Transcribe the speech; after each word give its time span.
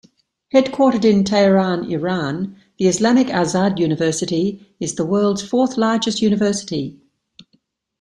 Headquartered 0.51 1.05
in 1.05 1.23
Tehran, 1.23 1.83
Iran, 1.91 2.55
the 2.79 2.87
Islamic 2.87 3.27
Azad 3.27 3.77
University 3.77 4.65
is 4.79 4.95
the 4.95 5.05
world's 5.05 5.43
fourth-largest 5.43 6.23
university. 6.23 6.99